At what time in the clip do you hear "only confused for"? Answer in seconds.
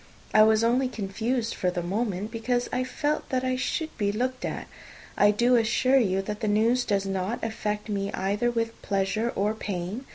0.63-1.69